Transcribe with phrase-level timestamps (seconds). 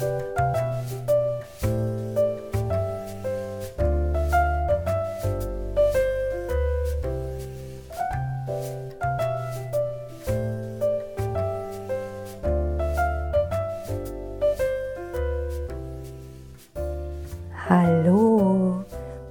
[0.00, 0.10] Hallo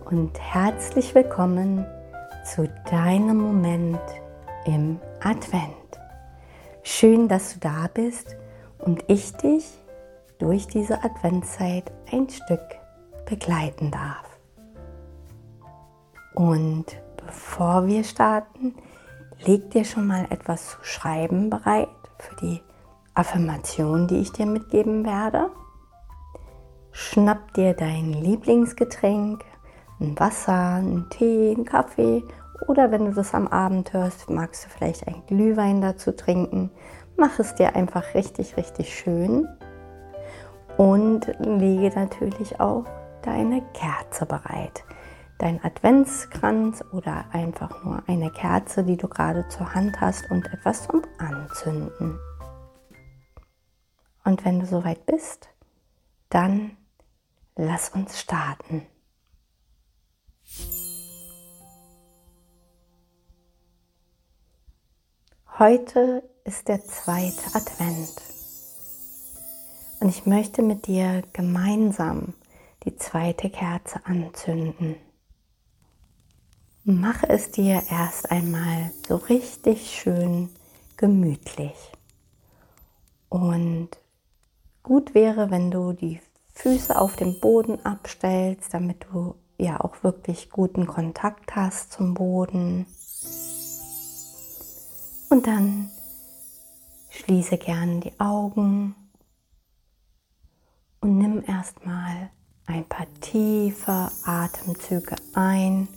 [0.06, 1.84] und herzlich willkommen
[2.46, 4.00] zu deinem Moment
[4.66, 5.74] im Advent.
[6.84, 8.36] Schön, dass du da bist
[8.78, 9.80] und ich dich
[10.40, 12.80] durch diese Adventszeit ein Stück
[13.26, 14.26] begleiten darf.
[16.34, 16.86] Und
[17.18, 18.74] bevor wir starten,
[19.46, 22.62] leg dir schon mal etwas zu schreiben bereit für die
[23.14, 25.52] Affirmation, die ich dir mitgeben werde.
[26.92, 29.44] Schnapp dir dein Lieblingsgetränk,
[30.00, 32.24] ein Wasser, einen Tee, einen Kaffee
[32.68, 36.72] oder wenn du das am Abend hörst, magst du vielleicht ein Glühwein dazu trinken.
[37.18, 39.48] Mach es dir einfach richtig, richtig schön
[40.80, 42.86] und lege natürlich auch
[43.22, 44.84] deine Kerze bereit.
[45.38, 50.88] Dein Adventskranz oder einfach nur eine Kerze, die du gerade zur Hand hast und etwas
[50.88, 52.18] zum Anzünden.
[54.24, 55.50] Und wenn du soweit bist,
[56.30, 56.72] dann
[57.62, 58.88] Lass uns starten.
[65.58, 68.29] Heute ist der zweite Advent
[70.00, 72.34] und ich möchte mit dir gemeinsam
[72.86, 74.96] die zweite Kerze anzünden.
[76.86, 80.50] Mache es dir erst einmal so richtig schön
[80.98, 81.76] gemütlich.
[83.28, 83.90] Und
[84.82, 86.20] gut wäre, wenn du die
[86.54, 92.86] Füße auf dem Boden abstellst, damit du ja auch wirklich guten Kontakt hast zum Boden.
[95.30, 95.92] Und dann
[97.10, 98.96] schließe gern die Augen
[101.02, 102.30] und nimm erstmal
[102.66, 105.88] ein paar tiefe Atemzüge ein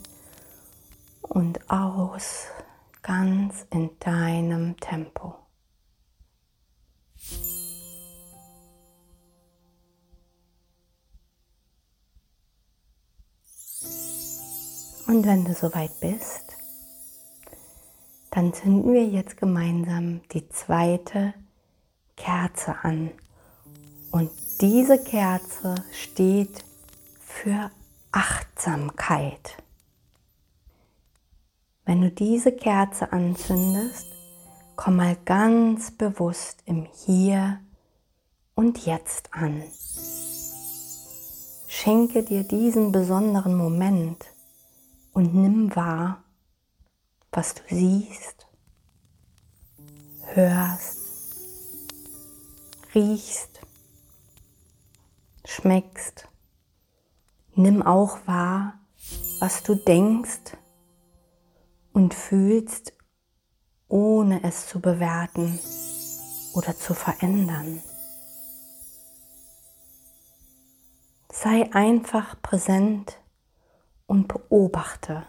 [1.21, 2.47] und aus,
[3.01, 5.35] ganz in deinem Tempo.
[15.05, 16.55] Und wenn du soweit bist,
[18.31, 21.35] dann zünden wir jetzt gemeinsam die zweite
[22.15, 23.11] Kerze an.
[24.11, 24.31] Und
[24.61, 26.63] diese Kerze steht
[27.19, 27.71] für
[28.11, 29.57] Achtsamkeit.
[31.85, 34.05] Wenn du diese Kerze anzündest,
[34.75, 37.59] komm mal ganz bewusst im Hier
[38.55, 39.63] und Jetzt an.
[41.67, 44.25] Schenke dir diesen besonderen Moment
[45.13, 46.23] und nimm wahr,
[47.31, 48.47] was du siehst,
[50.33, 50.99] hörst,
[52.93, 53.52] riechst,
[55.45, 56.27] schmeckst.
[57.55, 58.79] Nimm auch wahr,
[59.39, 60.57] was du denkst
[61.91, 62.93] und fühlst,
[63.87, 65.59] ohne es zu bewerten
[66.53, 67.81] oder zu verändern.
[71.31, 73.19] Sei einfach präsent
[74.07, 75.25] und beobachte,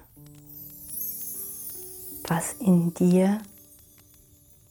[2.27, 3.39] was in dir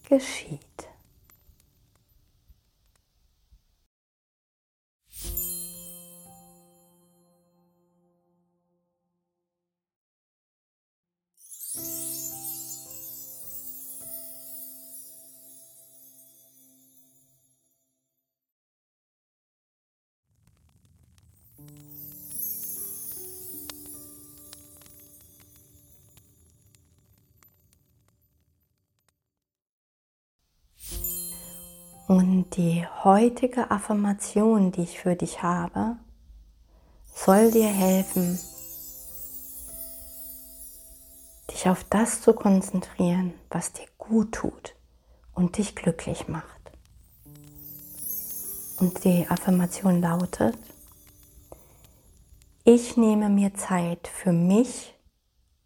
[0.08, 0.93] geschieht.
[32.08, 35.98] Und die heutige Affirmation, die ich für dich habe,
[37.16, 38.40] soll dir helfen,
[41.50, 44.76] dich auf das zu konzentrieren, was dir gut tut
[45.34, 46.72] und dich glücklich macht.
[48.80, 50.58] Und die Affirmation lautet,
[52.66, 54.94] ich nehme mir Zeit für mich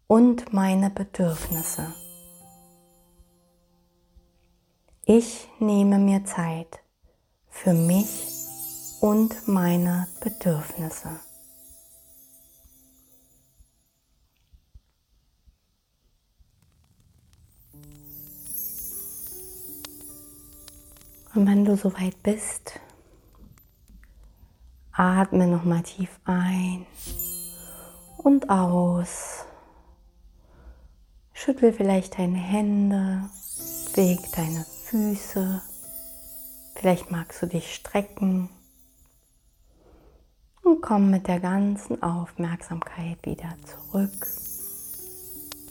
[0.06, 1.94] und meine Bedürfnisse.
[5.10, 6.80] Ich nehme mir Zeit
[7.48, 8.26] für mich
[9.00, 11.08] und meine Bedürfnisse.
[21.34, 22.78] Und wenn du soweit bist,
[24.92, 26.84] atme nochmal tief ein
[28.18, 29.46] und aus.
[31.32, 33.22] Schüttel vielleicht deine Hände,
[33.94, 35.60] beweg deine Füße.
[36.74, 38.48] Vielleicht magst du dich strecken
[40.62, 44.26] und komm mit der ganzen Aufmerksamkeit wieder zurück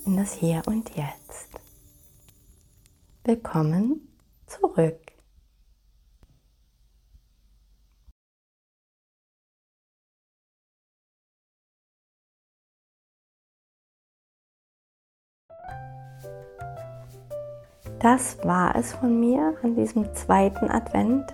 [0.05, 1.49] in das Hier und Jetzt.
[3.23, 4.07] Willkommen
[4.45, 5.06] zurück.
[17.99, 21.33] Das war es von mir an diesem zweiten Advent.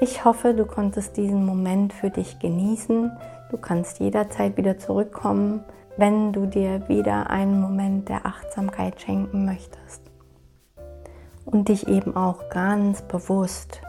[0.00, 3.12] Ich hoffe, du konntest diesen Moment für dich genießen.
[3.50, 5.64] Du kannst jederzeit wieder zurückkommen,
[5.98, 10.00] wenn du dir wieder einen Moment der Achtsamkeit schenken möchtest.
[11.44, 13.82] Und dich eben auch ganz bewusst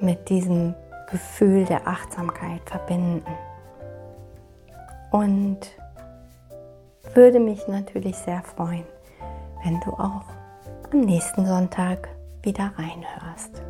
[0.00, 0.74] mit diesem
[1.10, 3.24] Gefühl der Achtsamkeit verbinden.
[5.12, 5.60] Und
[7.14, 8.84] würde mich natürlich sehr freuen,
[9.64, 10.24] wenn du auch
[10.92, 12.08] am nächsten Sonntag
[12.42, 13.62] wieder reinhörst.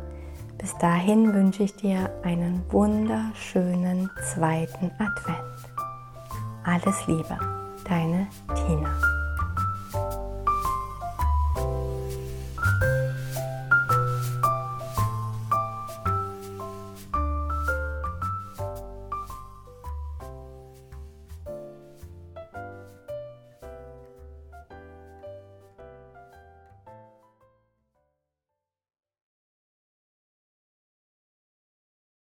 [0.57, 5.39] Bis dahin wünsche ich dir einen wunderschönen zweiten Advent.
[6.63, 7.37] Alles Liebe,
[7.87, 9.12] deine Tina.